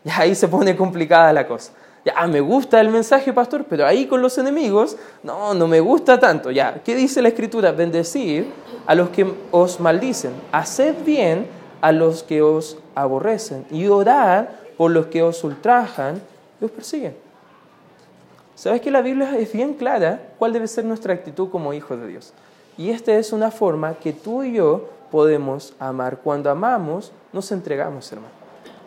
[0.04, 1.72] Ya ahí se pone complicada la cosa
[2.06, 6.20] ya, me gusta el mensaje, pastor, pero ahí con los enemigos, no, no me gusta
[6.20, 6.52] tanto.
[6.52, 7.72] Ya, ¿qué dice la escritura?
[7.72, 8.46] Bendecir
[8.86, 11.48] a los que os maldicen, haced bien
[11.80, 16.22] a los que os aborrecen y orad por los que os ultrajan
[16.60, 17.16] y os persiguen.
[18.54, 22.06] ¿Sabes que la Biblia es bien clara cuál debe ser nuestra actitud como hijos de
[22.06, 22.32] Dios?
[22.78, 26.18] Y esta es una forma que tú y yo podemos amar.
[26.18, 28.35] Cuando amamos, nos entregamos, hermano.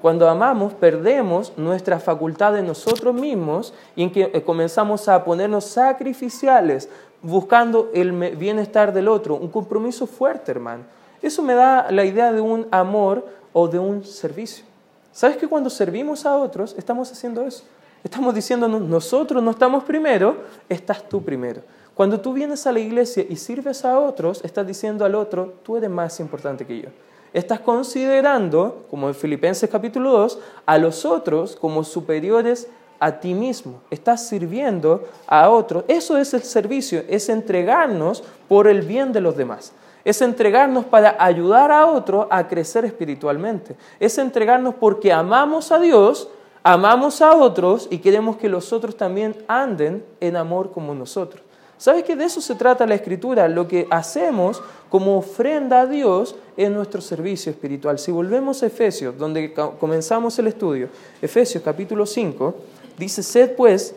[0.02, 5.66] Cuando amamos, perdemos nuestra facultad de nosotros mismos y en que eh, comenzamos a ponernos
[5.66, 6.88] sacrificiales,
[7.22, 9.36] buscando el bienestar del otro.
[9.36, 10.84] Un compromiso fuerte, hermano.
[11.22, 14.64] Eso me da la idea de un amor o de un servicio.
[15.12, 17.64] ¿Sabes que cuando servimos a otros, estamos haciendo eso?
[18.02, 20.38] Estamos diciéndonos, nosotros no estamos primero,
[20.70, 21.62] estás tú primero.
[21.94, 25.76] Cuando tú vienes a la iglesia y sirves a otros, estás diciendo al otro, tú
[25.76, 26.90] eres más importante que yo
[27.34, 32.68] estás considerando, como en Filipenses capítulo 2, a los otros como superiores
[33.00, 33.82] a ti mismo.
[33.89, 35.86] Estás sirviendo a otros.
[35.88, 39.72] Eso es el servicio, es entregarnos por el bien de los demás.
[40.04, 43.76] Es entregarnos para ayudar a otro a crecer espiritualmente.
[44.00, 46.30] Es entregarnos porque amamos a Dios,
[46.63, 51.49] amamos a otros y queremos que los otros también anden en amor como nosotros.
[51.80, 53.48] ¿Sabes que de eso se trata la escritura?
[53.48, 57.98] Lo que hacemos como ofrenda a Dios en nuestro servicio espiritual.
[57.98, 60.89] Si volvemos a Efesios, donde comenzamos el estudio,
[61.22, 62.54] Efesios capítulo 5,
[62.98, 63.96] dice, sed pues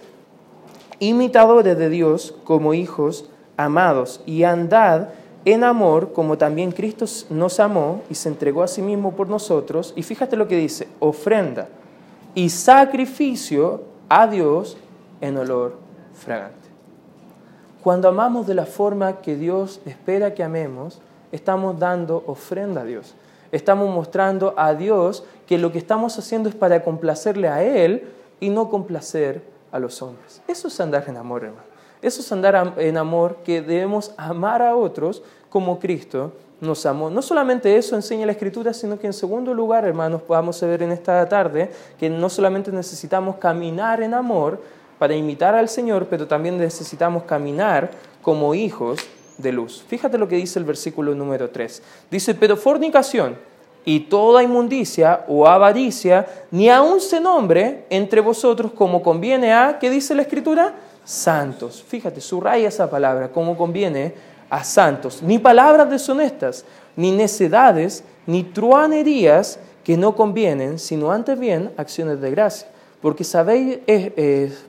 [1.00, 5.08] imitadores de Dios como hijos amados y andad
[5.44, 9.92] en amor como también Cristo nos amó y se entregó a sí mismo por nosotros.
[9.96, 11.68] Y fíjate lo que dice, ofrenda
[12.36, 14.76] y sacrificio a Dios
[15.20, 15.78] en olor
[16.14, 16.61] fragante.
[17.82, 21.00] Cuando amamos de la forma que Dios espera que amemos,
[21.32, 23.14] estamos dando ofrenda a Dios.
[23.50, 28.50] Estamos mostrando a Dios que lo que estamos haciendo es para complacerle a Él y
[28.50, 29.42] no complacer
[29.72, 30.42] a los hombres.
[30.46, 31.66] Eso es andar en amor, hermano.
[32.00, 37.10] Eso es andar en amor que debemos amar a otros como Cristo nos amó.
[37.10, 40.92] No solamente eso enseña la Escritura, sino que en segundo lugar, hermanos, podamos ver en
[40.92, 44.60] esta tarde que no solamente necesitamos caminar en amor,
[45.02, 47.90] para imitar al Señor, pero también necesitamos caminar
[48.22, 49.00] como hijos
[49.36, 49.84] de luz.
[49.88, 51.82] Fíjate lo que dice el versículo número 3.
[52.08, 53.36] Dice, pero fornicación
[53.84, 59.90] y toda inmundicia o avaricia, ni aun se nombre entre vosotros como conviene a, ¿qué
[59.90, 60.72] dice la Escritura?
[61.02, 61.82] Santos.
[61.82, 64.14] Fíjate, subraya esa palabra, como conviene
[64.48, 65.20] a santos.
[65.20, 72.30] Ni palabras deshonestas, ni necedades, ni truanerías que no convienen, sino antes bien acciones de
[72.30, 72.68] gracia
[73.02, 73.80] porque sabéis,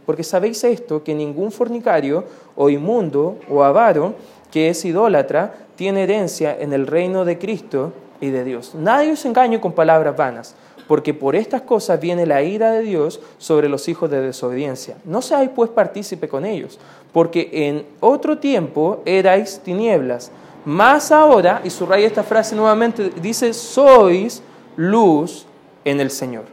[0.05, 4.15] porque sabéis esto, que ningún fornicario o inmundo o avaro
[4.51, 8.73] que es idólatra tiene herencia en el reino de Cristo y de Dios.
[8.75, 10.55] Nadie os engañe con palabras vanas,
[10.87, 14.97] porque por estas cosas viene la ira de Dios sobre los hijos de desobediencia.
[15.05, 16.79] No seáis pues partícipe con ellos,
[17.11, 20.31] porque en otro tiempo erais tinieblas,
[20.65, 24.41] más ahora, y subraya esta frase nuevamente, dice, sois
[24.75, 25.45] luz
[25.83, 26.52] en el Señor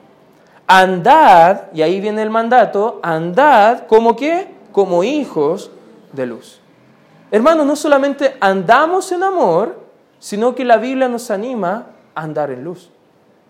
[0.71, 4.55] andad, y ahí viene el mandato, andad como qué?
[4.71, 5.73] Como hijos
[6.13, 6.61] de luz.
[7.33, 9.81] Hermanos, no solamente andamos en amor,
[10.21, 12.89] sino que la Biblia nos anima a andar en luz.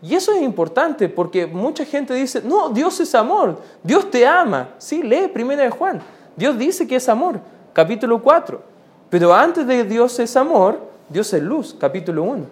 [0.00, 4.70] Y eso es importante porque mucha gente dice, no, Dios es amor, Dios te ama.
[4.78, 6.00] Sí, lee primero de Juan.
[6.36, 7.38] Dios dice que es amor,
[7.74, 8.62] capítulo 4.
[9.10, 10.80] Pero antes de Dios es amor,
[11.10, 12.44] Dios es luz, capítulo 1.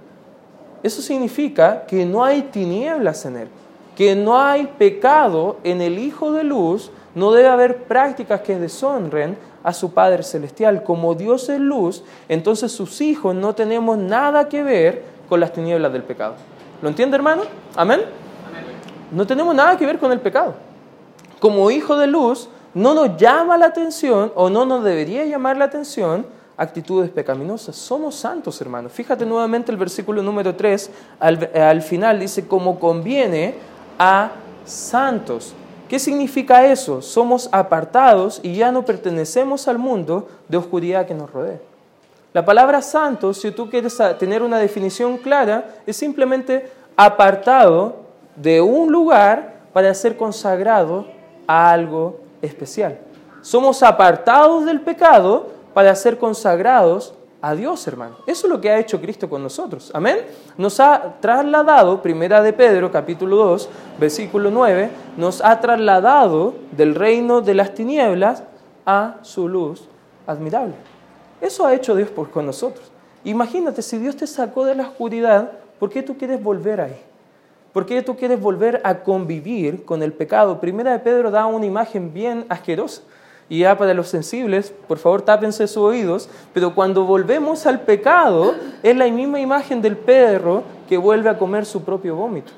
[0.83, 3.48] Eso significa que no hay tinieblas en él,
[3.98, 9.37] que no hay pecado en el Hijo de Luz, no debe haber prácticas que deshonren
[9.64, 10.84] a su Padre Celestial.
[10.84, 15.92] Como Dios es luz, entonces sus hijos no tenemos nada que ver con las tinieblas
[15.92, 16.34] del pecado.
[16.80, 17.42] ¿Lo entiende, hermano?
[17.74, 18.02] ¿Amén?
[19.11, 20.54] No tenemos nada que ver con el pecado.
[21.40, 25.64] Como hijo de luz, no nos llama la atención o no nos debería llamar la
[25.64, 26.24] atención
[26.56, 27.74] actitudes pecaminosas.
[27.74, 28.92] Somos santos, hermanos.
[28.92, 34.30] Fíjate nuevamente el versículo número 3, al, al final dice, como conviene a
[34.64, 35.54] santos.
[35.88, 37.00] ¿Qué significa eso?
[37.00, 41.58] Somos apartados y ya no pertenecemos al mundo de oscuridad que nos rodea.
[42.34, 47.96] La palabra santo, si tú quieres tener una definición clara, es simplemente apartado
[48.37, 51.06] de un lugar para ser consagrado
[51.46, 52.98] a algo especial.
[53.40, 58.16] Somos apartados del pecado para ser consagrados a Dios, hermano.
[58.27, 59.90] Eso es lo que ha hecho Cristo con nosotros.
[59.94, 60.18] Amén.
[60.57, 67.40] Nos ha trasladado, primera de Pedro, capítulo 2, versículo 9, nos ha trasladado del reino
[67.40, 68.42] de las tinieblas
[68.85, 69.88] a su luz
[70.27, 70.74] admirable.
[71.40, 72.90] Eso ha hecho Dios por, con nosotros.
[73.24, 77.01] Imagínate, si Dios te sacó de la oscuridad, ¿por qué tú quieres volver ahí?
[77.72, 80.59] ¿Por qué tú quieres volver a convivir con el pecado?
[80.59, 83.03] Primera de Pedro da una imagen bien asquerosa.
[83.48, 88.54] Y ya para los sensibles, por favor tápense sus oídos, pero cuando volvemos al pecado,
[88.82, 92.52] es la misma imagen del perro que vuelve a comer su propio vómito.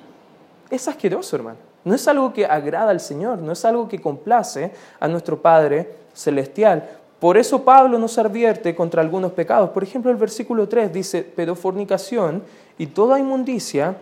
[0.68, 1.58] Es asqueroso, hermano.
[1.84, 5.94] No es algo que agrada al Señor, no es algo que complace a nuestro Padre
[6.12, 6.88] Celestial.
[7.20, 9.70] Por eso Pablo nos advierte contra algunos pecados.
[9.70, 12.42] Por ejemplo, el versículo 3 dice, pero fornicación
[12.78, 13.96] y toda inmundicia,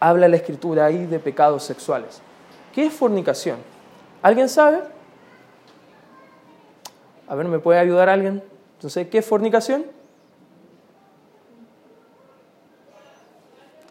[0.00, 2.20] habla la escritura ahí de pecados sexuales.
[2.74, 3.56] ¿Qué es fornicación?
[4.20, 4.93] ¿Alguien sabe?
[7.26, 8.42] A ver, ¿me puede ayudar alguien?
[8.76, 9.86] Entonces, ¿qué es fornicación?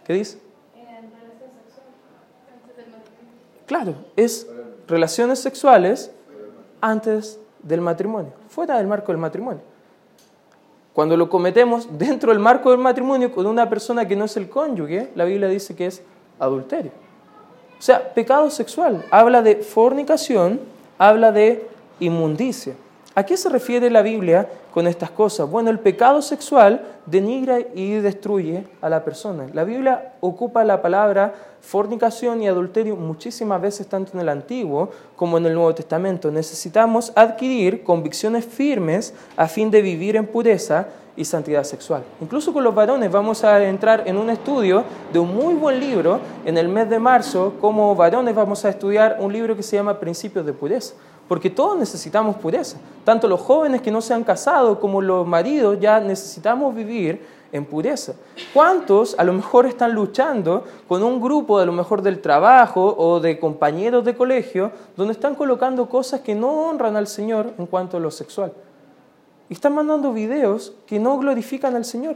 [0.05, 0.39] ¿Qué dice?
[3.65, 4.47] Claro, es
[4.87, 6.11] relaciones sexuales
[6.81, 9.61] antes del matrimonio, fuera del marco del matrimonio.
[10.93, 14.49] Cuando lo cometemos dentro del marco del matrimonio con una persona que no es el
[14.49, 16.03] cónyuge, la Biblia dice que es
[16.37, 16.91] adulterio.
[17.79, 19.03] O sea, pecado sexual.
[19.09, 20.59] Habla de fornicación,
[20.99, 21.67] habla de
[21.99, 22.75] inmundicia.
[23.15, 25.47] ¿A qué se refiere la Biblia con estas cosas?
[25.47, 29.45] Bueno, el pecado sexual denigra y destruye a la persona.
[29.53, 35.37] La Biblia ocupa la palabra fornicación y adulterio muchísimas veces, tanto en el Antiguo como
[35.37, 36.31] en el Nuevo Testamento.
[36.31, 42.03] Necesitamos adquirir convicciones firmes a fin de vivir en pureza y santidad sexual.
[42.19, 46.19] Incluso con los varones vamos a entrar en un estudio de un muy buen libro
[46.45, 47.53] en el mes de marzo.
[47.61, 50.95] Como varones vamos a estudiar un libro que se llama Principios de Pureza
[51.27, 52.77] porque todos necesitamos pureza.
[53.03, 57.65] Tanto los jóvenes que no se han casado como los maridos ya necesitamos vivir en
[57.65, 58.15] pureza.
[58.53, 63.19] ¿Cuántos a lo mejor están luchando con un grupo a lo mejor del trabajo o
[63.19, 67.97] de compañeros de colegio donde están colocando cosas que no honran al Señor en cuanto
[67.97, 68.53] a lo sexual?
[69.49, 72.15] Y están mandando videos que no glorifican al Señor.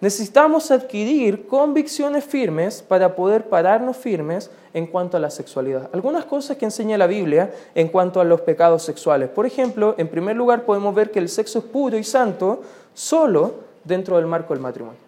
[0.00, 5.88] Necesitamos adquirir convicciones firmes para poder pararnos firmes en cuanto a la sexualidad.
[5.92, 9.30] Algunas cosas que enseña la Biblia en cuanto a los pecados sexuales.
[9.30, 12.60] Por ejemplo, en primer lugar podemos ver que el sexo es puro y santo
[12.92, 13.54] solo
[13.84, 15.00] dentro del marco del matrimonio.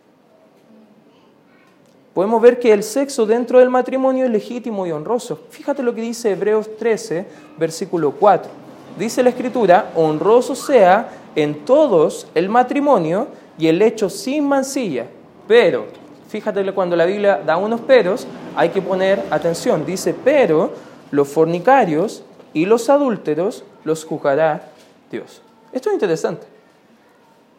[2.14, 5.38] Podemos ver que el sexo dentro del matrimonio es legítimo y honroso.
[5.50, 7.26] Fíjate lo que dice Hebreos 13,
[7.58, 8.50] versículo 4.
[8.98, 15.06] Dice la escritura, honroso sea en todos el matrimonio y el hecho sin mancilla.
[15.46, 15.86] Pero,
[16.28, 19.84] fíjate cuando la Biblia da unos peros, hay que poner atención.
[19.84, 20.72] Dice, pero
[21.10, 24.62] los fornicarios y los adúlteros los juzgará
[25.10, 25.42] Dios.
[25.72, 26.46] Esto es interesante.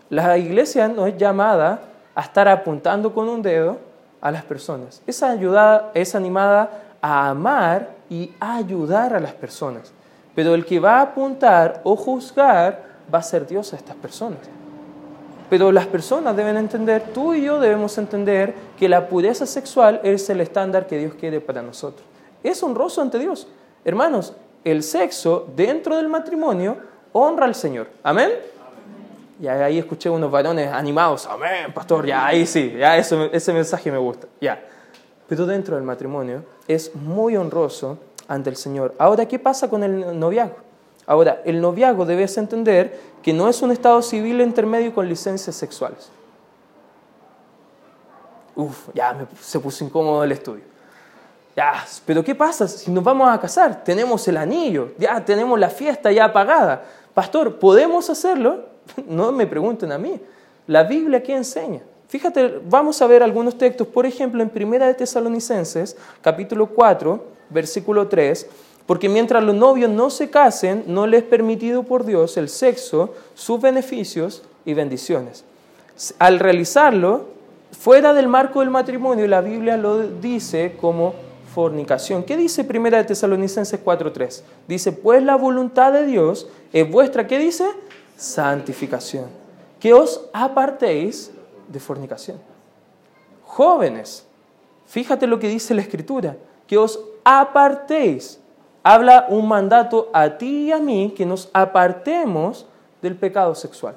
[0.10, 1.82] La iglesia no es llamada
[2.16, 3.78] a estar apuntando con un dedo
[4.22, 5.02] a las personas.
[5.06, 6.70] Es, ayudada, es animada
[7.02, 9.94] a amar y a ayudar a las personas.
[10.36, 12.84] Pero el que va a apuntar o juzgar
[13.14, 14.40] va a ser Dios a estas personas.
[15.50, 20.30] Pero las personas deben entender, tú y yo debemos entender que la pureza sexual es
[20.30, 22.06] el estándar que Dios quiere para nosotros.
[22.44, 23.48] Es honroso ante Dios.
[23.84, 26.78] Hermanos, el sexo dentro del matrimonio
[27.14, 27.88] honra al Señor.
[28.04, 28.30] Amén.
[29.42, 31.26] Y ahí escuché unos varones animados.
[31.26, 32.06] Amén, pastor.
[32.06, 32.76] Ya, ahí sí.
[32.78, 34.28] Ya ese mensaje me gusta.
[34.42, 34.62] Ya.
[35.28, 38.94] Pero dentro del matrimonio es muy honroso ante el Señor.
[39.00, 40.58] Ahora, ¿qué pasa con el noviazgo?
[41.10, 46.08] Ahora, el noviazgo debes entender que no es un estado civil intermedio con licencias sexuales.
[48.56, 50.62] Uf, ya se puso incómodo el estudio.
[51.56, 53.84] Ya, pero ¿qué pasa si nos vamos a casar?
[53.84, 56.84] Tenemos el anillo, ya tenemos la fiesta ya pagada.
[57.16, 58.66] Pastor, ¿podemos hacerlo?
[59.08, 60.22] No me pregunten a mí.
[60.68, 61.82] La Biblia qué enseña?
[62.08, 68.08] Fíjate, vamos a ver algunos textos, por ejemplo, en Primera de Tesalonicenses, capítulo 4, versículo
[68.08, 68.48] 3,
[68.90, 73.14] porque mientras los novios no se casen, no les es permitido por Dios el sexo,
[73.36, 75.46] sus beneficios y bendiciones.
[76.18, 77.28] Al realizarlo,
[77.70, 81.14] fuera del marco del matrimonio, la Biblia lo dice como
[81.54, 82.24] fornicación.
[82.24, 84.42] ¿Qué dice Primera de Tesalonicenses 4.3?
[84.68, 87.68] Dice, pues la voluntad de Dios es vuestra, ¿qué dice?
[88.18, 89.28] Santificación.
[89.80, 91.30] Que os apartéis
[91.68, 92.40] de fornicación.
[93.44, 94.26] Jóvenes,
[94.88, 98.40] fíjate lo que dice la Escritura, que os apartéis.
[98.92, 102.66] Habla un mandato a ti y a mí que nos apartemos
[103.04, 103.94] del pecado sexual.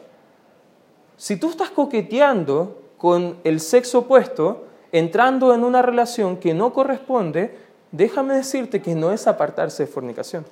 [1.16, 7.56] Si tú estás coqueteando con el sexo opuesto, entrando en una relación que no corresponde,
[7.90, 10.44] déjame decirte que no es apartarse de fornicación.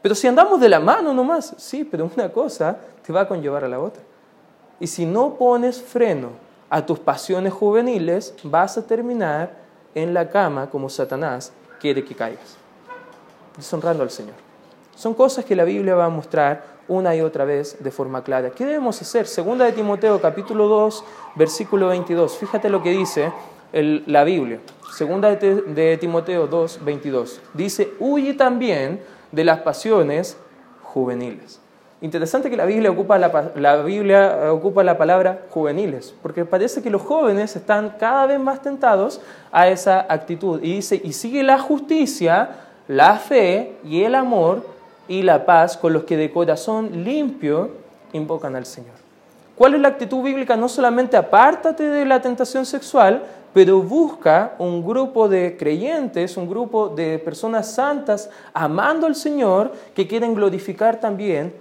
[0.00, 3.64] Pero si andamos de la mano nomás, sí, pero una cosa te va a conllevar
[3.64, 4.04] a la otra.
[4.78, 6.28] Y si no pones freno
[6.70, 9.50] a tus pasiones juveniles, vas a terminar
[9.96, 12.57] en la cama como Satanás quiere que caigas,
[13.58, 14.36] deshonrando al Señor.
[14.96, 18.50] Son cosas que la Biblia va a mostrar una y otra vez de forma clara.
[18.50, 19.26] ¿Qué debemos hacer?
[19.26, 21.04] Segunda de Timoteo capítulo 2,
[21.36, 22.38] versículo 22.
[22.38, 23.30] Fíjate lo que dice
[23.72, 24.60] la Biblia.
[24.96, 27.40] Segunda de, Timoteo 2, 22.
[27.52, 30.38] Dice, huye también de las pasiones
[30.82, 31.60] juveniles.
[32.00, 36.90] Interesante que la Biblia ocupa la, Biblia eh, ocupa la palabra juveniles, porque parece que
[36.90, 40.60] los jóvenes están cada vez más tentados a esa actitud.
[40.62, 44.66] Y dice, y sigue la justicia, la fe y el amor
[45.06, 47.70] y la paz con los que de corazón limpio
[48.12, 48.94] invocan al Señor.
[49.54, 50.56] ¿Cuál es la actitud bíblica?
[50.56, 56.88] No solamente apártate de la tentación sexual, pero busca un grupo de creyentes, un grupo
[56.90, 61.52] de personas santas, amando al Señor, que quieren glorificar también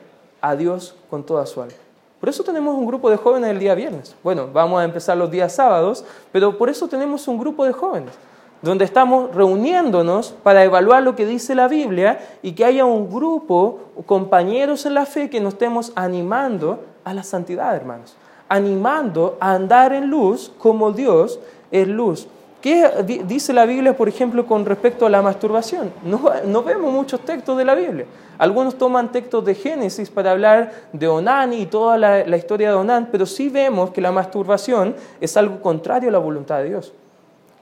[0.41, 1.73] a Dios con toda su alma.
[2.19, 4.15] Por eso tenemos un grupo de jóvenes el día viernes.
[4.23, 8.13] Bueno, vamos a empezar los días sábados, pero por eso tenemos un grupo de jóvenes,
[8.61, 13.79] donde estamos reuniéndonos para evaluar lo que dice la Biblia y que haya un grupo,
[14.05, 18.15] compañeros en la fe, que nos estemos animando a la santidad, hermanos.
[18.49, 21.39] Animando a andar en luz como Dios
[21.71, 22.27] es luz.
[22.61, 22.89] ¿Qué
[23.27, 25.91] dice la Biblia, por ejemplo, con respecto a la masturbación?
[26.03, 28.05] No, vemos muchos textos de la Biblia.
[28.39, 32.75] Algunos toman textos de Génesis para hablar de Onán y toda la, la historia de
[32.75, 36.93] Onán, pero sí vemos que la masturbación es algo contrario a la voluntad de Dios.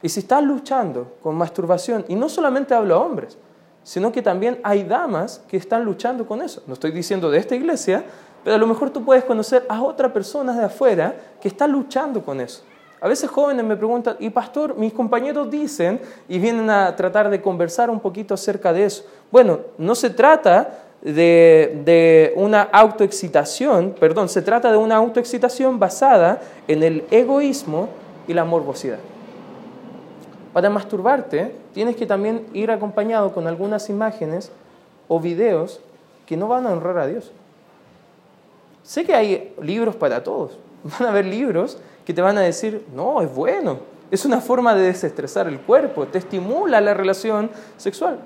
[0.01, 3.37] Y si estás luchando con masturbación, y no solamente hablo a hombres,
[3.83, 6.63] sino que también hay damas que están luchando con eso.
[6.67, 8.03] No estoy diciendo de esta iglesia,
[8.43, 12.23] pero a lo mejor tú puedes conocer a otras personas de afuera que están luchando
[12.23, 12.63] con eso.
[12.99, 17.41] A veces jóvenes me preguntan, y pastor, mis compañeros dicen y vienen a tratar de
[17.41, 19.05] conversar un poquito acerca de eso.
[19.31, 26.41] Bueno, no se trata de, de, una autoexcitación, perdón, se trata de una autoexcitación basada
[26.67, 27.89] en el egoísmo
[28.27, 28.97] y la morbosidad.
[30.55, 34.53] Para masturbarte, tienes que también ir acompañado con algunas imágenes
[35.09, 35.81] o videos
[36.25, 37.33] que no van a honrar a Dios.
[38.81, 40.57] Sé que hay libros para todos.
[40.85, 44.73] Van a haber libros que te van a decir, no, es bueno, es una forma
[44.75, 48.19] de desestresar el cuerpo, te estimula la relación sexual.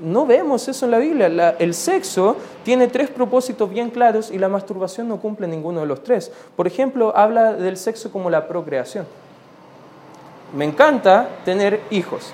[0.00, 1.54] No vemos eso en la Biblia.
[1.60, 6.02] el sexo tiene tres propósitos bien claros y la masturbación no cumple ninguno de los
[6.02, 6.32] tres.
[6.56, 9.06] Por ejemplo, habla del sexo como la procreación.
[10.54, 12.32] Me encanta tener hijos,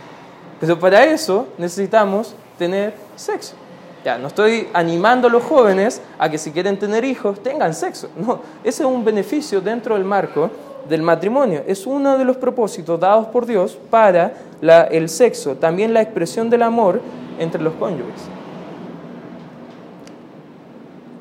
[0.61, 3.55] pero para eso necesitamos tener sexo.
[4.05, 8.09] Ya, no estoy animando a los jóvenes a que si quieren tener hijos tengan sexo.
[8.17, 10.49] No, ese es un beneficio dentro del marco
[10.89, 11.63] del matrimonio.
[11.67, 14.33] Es uno de los propósitos dados por Dios para
[14.91, 17.01] el sexo, también la expresión del amor
[17.39, 18.23] entre los cónyuges.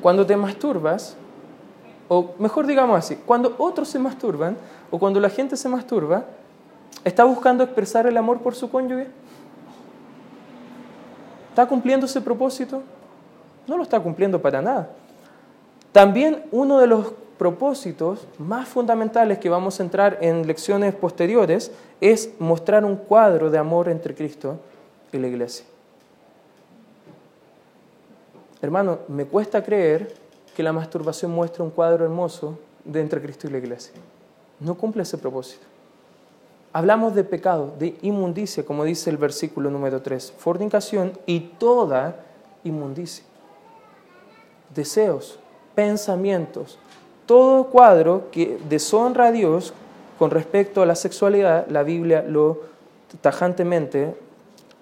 [0.00, 1.16] Cuando te masturbas,
[2.08, 4.56] o mejor digamos así, cuando otros se masturban,
[4.90, 6.24] o cuando la gente se masturba,
[7.04, 9.06] ¿está buscando expresar el amor por su cónyuge?
[11.50, 12.82] ¿Está cumpliendo ese propósito?
[13.66, 14.90] No lo está cumpliendo para nada.
[15.92, 22.30] También uno de los propósitos más fundamentales que vamos a entrar en lecciones posteriores es
[22.38, 24.58] mostrar un cuadro de amor entre Cristo
[25.12, 25.64] y la iglesia.
[28.62, 30.14] Hermano, me cuesta creer
[30.56, 33.92] que la masturbación muestre un cuadro hermoso de entre Cristo y la iglesia.
[34.60, 35.64] No cumple ese propósito.
[36.76, 42.20] Hablamos de pecado, de inmundicia, como dice el versículo número 3, fornicación y toda
[42.64, 43.24] inmundicia.
[44.74, 45.38] Deseos,
[45.74, 46.78] pensamientos,
[47.24, 49.72] todo cuadro que deshonra a Dios
[50.18, 52.60] con respecto a la sexualidad, la Biblia lo
[53.22, 54.14] tajantemente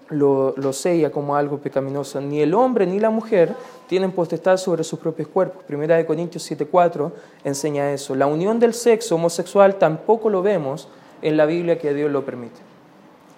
[0.09, 2.21] lo, lo sella como algo pecaminoso.
[2.21, 3.55] Ni el hombre ni la mujer
[3.87, 5.63] tienen potestad sobre sus propios cuerpos.
[5.63, 7.13] Primera de Corintios 7:4
[7.45, 8.17] enseña eso.
[8.17, 10.89] La unión del sexo homosexual tampoco lo vemos
[11.23, 12.61] en la Biblia que Dios lo permite.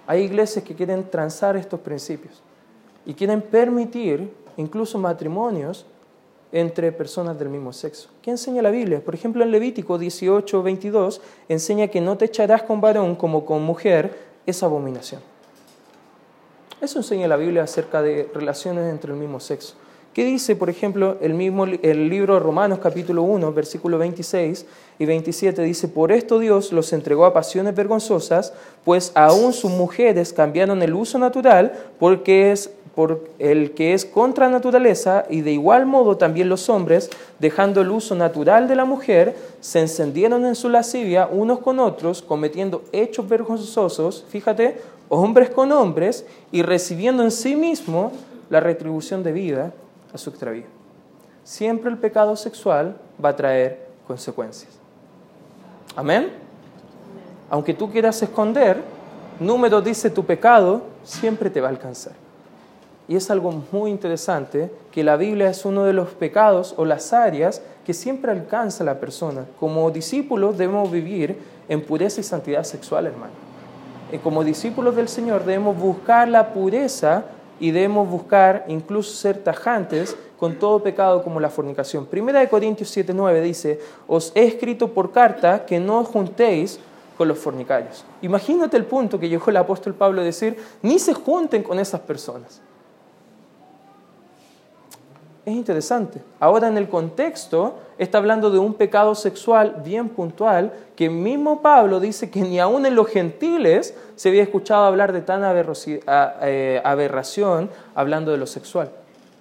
[0.06, 2.42] Hay iglesias que quieren transar estos principios
[3.04, 5.86] y quieren permitir incluso matrimonios
[6.52, 8.08] entre personas del mismo sexo.
[8.22, 9.02] ¿Qué enseña la Biblia?
[9.04, 13.62] Por ejemplo, en Levítico 18, 22, enseña que no te echarás con varón como con
[13.62, 14.16] mujer,
[14.46, 15.20] es abominación.
[16.80, 19.74] Eso enseña la Biblia acerca de relaciones entre el mismo sexo.
[20.14, 24.64] ¿Qué dice, por ejemplo, el mismo el libro Romanos capítulo 1, versículo 26
[24.98, 28.52] y 27 dice, "Por esto Dios los entregó a pasiones vergonzosas,
[28.84, 34.48] pues aún sus mujeres cambiaron el uso natural porque es por el que es contra
[34.48, 39.36] naturaleza, y de igual modo también los hombres, dejando el uso natural de la mujer,
[39.60, 44.80] se encendieron en su lascivia unos con otros, cometiendo hechos vergonzosos, fíjate,
[45.10, 48.12] hombres con hombres, y recibiendo en sí mismo
[48.48, 49.74] la retribución de vida
[50.14, 50.64] a su extravío.
[51.44, 54.85] Siempre el pecado sexual va a traer consecuencias.
[55.96, 56.30] Amén.
[57.48, 58.82] Aunque tú quieras esconder,
[59.40, 62.12] número dice tu pecado siempre te va a alcanzar.
[63.08, 67.12] Y es algo muy interesante que la Biblia es uno de los pecados o las
[67.12, 69.46] áreas que siempre alcanza la persona.
[69.58, 71.38] Como discípulos debemos vivir
[71.68, 73.32] en pureza y santidad sexual, hermano.
[74.12, 77.24] Y como discípulos del Señor debemos buscar la pureza
[77.58, 82.06] y debemos buscar incluso ser tajantes con todo pecado como la fornicación.
[82.06, 86.78] Primera de Corintios 7:9 dice, os he escrito por carta que no os juntéis
[87.16, 88.04] con los fornicarios.
[88.22, 92.00] Imagínate el punto que llegó el apóstol Pablo a decir, ni se junten con esas
[92.00, 92.60] personas
[95.46, 96.20] es interesante.
[96.40, 102.00] Ahora en el contexto está hablando de un pecado sexual bien puntual que mismo Pablo
[102.00, 107.70] dice que ni aún en los gentiles se había escuchado hablar de tan eh, aberración
[107.94, 108.90] hablando de lo sexual.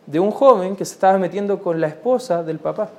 [0.05, 2.89] De un joven que se estaba metiendo con la esposa del papá.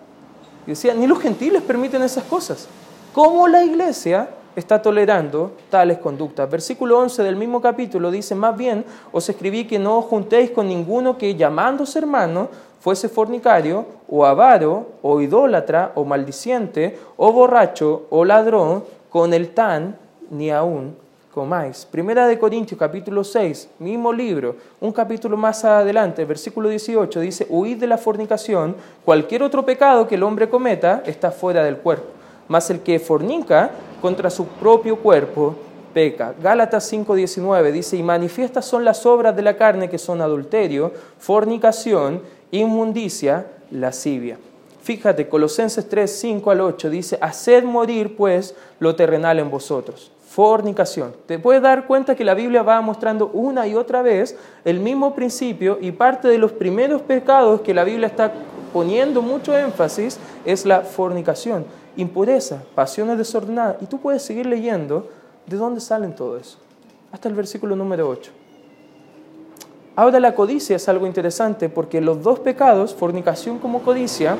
[0.66, 2.68] Y decía, ni los gentiles permiten esas cosas.
[3.12, 6.50] ¿Cómo la iglesia está tolerando tales conductas.
[6.50, 10.66] Versículo 11 del mismo capítulo dice, más bien os escribí que no os juntéis con
[10.66, 12.48] ninguno que llamándose hermano
[12.80, 19.96] fuese fornicario o avaro o idólatra o maldiciente o borracho o ladrón, con el tan
[20.30, 20.96] ni aún
[21.36, 21.84] comáis.
[21.84, 27.76] Primera de Corintios capítulo 6, mismo libro, un capítulo más adelante, versículo 18, dice, huid
[27.76, 28.74] de la fornicación,
[29.04, 32.06] cualquier otro pecado que el hombre cometa está fuera del cuerpo,
[32.48, 33.70] mas el que fornica
[34.00, 35.54] contra su propio cuerpo
[35.92, 36.32] peca.
[36.42, 42.22] Gálatas 5:19 dice, y manifiestas son las obras de la carne que son adulterio, fornicación,
[42.50, 44.38] inmundicia, lascivia.
[44.82, 50.12] Fíjate, Colosenses 3, 5 al 8 dice, haced morir pues lo terrenal en vosotros.
[50.28, 51.14] Fornicación.
[51.26, 55.14] Te puedes dar cuenta que la Biblia va mostrando una y otra vez el mismo
[55.14, 58.32] principio y parte de los primeros pecados que la Biblia está
[58.72, 61.64] poniendo mucho énfasis es la fornicación,
[61.96, 63.76] impureza, pasiones desordenadas.
[63.80, 65.08] Y tú puedes seguir leyendo
[65.46, 66.58] de dónde salen todo eso.
[67.12, 68.30] Hasta el versículo número 8.
[69.94, 74.36] Ahora la codicia es algo interesante porque los dos pecados, fornicación como codicia,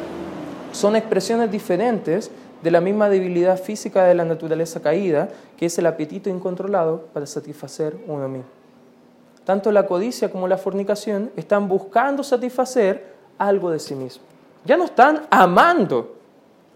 [0.72, 2.30] son expresiones diferentes
[2.67, 7.25] de la misma debilidad física de la naturaleza caída, que es el apetito incontrolado para
[7.25, 8.49] satisfacer uno mismo.
[9.45, 13.05] Tanto la codicia como la fornicación están buscando satisfacer
[13.39, 14.25] algo de sí mismo.
[14.64, 16.17] Ya no están amando.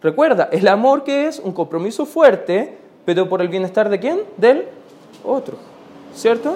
[0.01, 4.21] Recuerda, el amor que es un compromiso fuerte, pero por el bienestar de quién?
[4.37, 4.69] Del
[5.25, 5.57] otro.
[6.15, 6.55] ¿Cierto?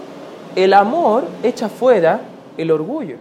[0.55, 2.21] el amor echa fuera
[2.57, 3.17] el orgullo.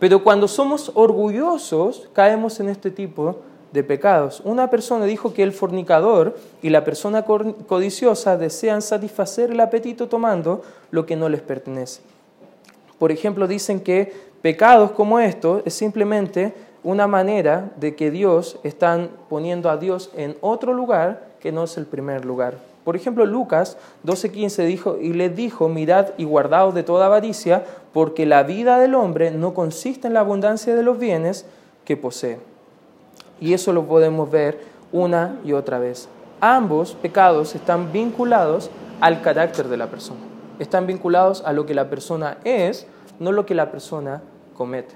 [0.00, 3.51] Pero cuando somos orgullosos, caemos en este tipo de
[3.82, 4.42] pecados.
[4.44, 10.62] Una persona dijo que el fornicador y la persona codiciosa desean satisfacer el apetito tomando
[10.90, 12.02] lo que no les pertenece.
[12.98, 14.12] Por ejemplo, dicen que
[14.42, 16.52] pecados como estos es simplemente
[16.84, 21.76] una manera de que Dios están poniendo a Dios en otro lugar que no es
[21.78, 22.58] el primer lugar.
[22.84, 28.26] Por ejemplo, Lucas 12:15 dijo, y le dijo, mirad y guardaos de toda avaricia, porque
[28.26, 31.46] la vida del hombre no consiste en la abundancia de los bienes
[31.84, 32.51] que posee.
[33.40, 34.60] Y eso lo podemos ver
[34.92, 36.08] una y otra vez.
[36.40, 38.70] Ambos pecados están vinculados
[39.00, 40.20] al carácter de la persona.
[40.58, 42.86] Están vinculados a lo que la persona es,
[43.18, 44.22] no lo que la persona
[44.54, 44.94] comete.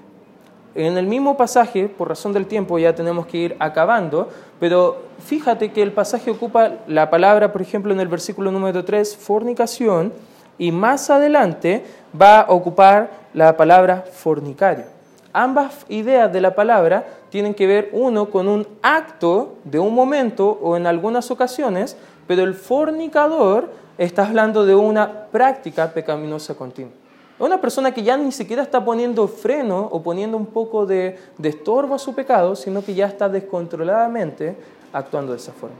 [0.75, 4.29] En el mismo pasaje, por razón del tiempo ya tenemos que ir acabando,
[4.59, 9.17] pero fíjate que el pasaje ocupa la palabra, por ejemplo, en el versículo número 3,
[9.17, 10.13] fornicación,
[10.59, 11.83] y más adelante
[12.19, 14.85] va a ocupar la palabra fornicario.
[15.33, 20.59] Ambas ideas de la palabra tienen que ver uno con un acto de un momento
[20.61, 21.97] o en algunas ocasiones,
[22.27, 26.91] pero el fornicador está hablando de una práctica pecaminosa continua.
[27.39, 31.49] Una persona que ya ni siquiera está poniendo freno o poniendo un poco de, de
[31.49, 34.55] estorbo a su pecado, sino que ya está descontroladamente
[34.91, 35.75] actuando de esa forma.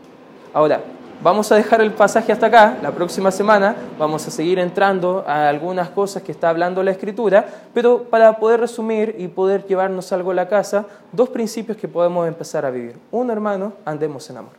[0.54, 0.82] Ahora,
[1.22, 2.78] vamos a dejar el pasaje hasta acá.
[2.82, 7.46] La próxima semana vamos a seguir entrando a algunas cosas que está hablando la Escritura,
[7.74, 12.28] pero para poder resumir y poder llevarnos algo a la casa, dos principios que podemos
[12.28, 12.98] empezar a vivir.
[13.12, 14.52] Uno, hermano, andemos en amor.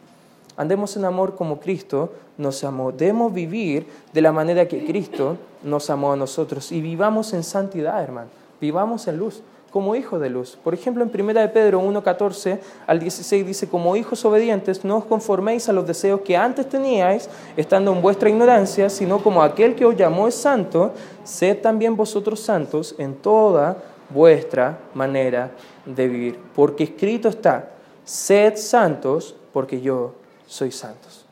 [0.57, 2.91] Andemos en amor como Cristo nos amó.
[2.91, 8.03] Debemos vivir de la manera que Cristo nos amó a nosotros y vivamos en santidad,
[8.03, 8.29] hermano.
[8.61, 10.59] Vivamos en luz, como hijos de luz.
[10.62, 15.05] Por ejemplo, en 1 de Pedro 1.14 al 16 dice, como hijos obedientes, no os
[15.05, 19.85] conforméis a los deseos que antes teníais, estando en vuestra ignorancia, sino como aquel que
[19.85, 20.93] os llamó es santo,
[21.25, 23.77] sed también vosotros santos en toda
[24.11, 25.51] vuestra manera
[25.85, 26.39] de vivir.
[26.55, 27.71] Porque escrito está,
[28.05, 30.14] sed santos, porque yo
[30.47, 31.27] soy santos.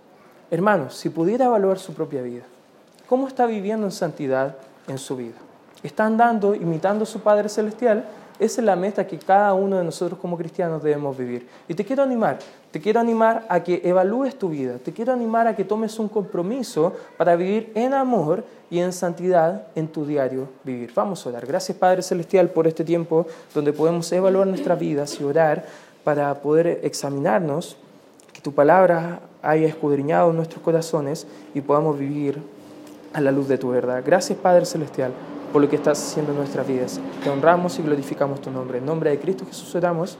[0.50, 2.44] Hermanos, si pudiera evaluar su propia vida,
[3.08, 4.56] ¿cómo está viviendo en santidad
[4.86, 5.36] en su vida?
[5.82, 8.04] ¿Está andando imitando a su Padre Celestial?
[8.38, 11.46] Esa es la meta que cada uno de nosotros como cristianos debemos vivir.
[11.68, 12.38] Y te quiero animar,
[12.70, 16.08] te quiero animar a que evalúes tu vida, te quiero animar a que tomes un
[16.08, 20.92] compromiso para vivir en amor y en santidad en tu diario vivir.
[20.94, 21.46] Vamos a orar.
[21.46, 25.64] Gracias Padre Celestial por este tiempo donde podemos evaluar nuestras vidas y orar
[26.04, 27.76] para poder examinarnos
[28.46, 32.40] tu palabra haya escudriñado nuestros corazones y podamos vivir
[33.12, 34.04] a la luz de tu verdad.
[34.06, 35.10] Gracias Padre Celestial
[35.56, 37.00] por lo que estás haciendo en nuestras vidas.
[37.24, 38.76] Te honramos y glorificamos tu nombre.
[38.76, 40.14] En nombre de Cristo Jesús oramos.